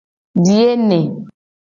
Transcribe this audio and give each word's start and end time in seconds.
Biye 0.41 0.73
ne. 0.89 0.99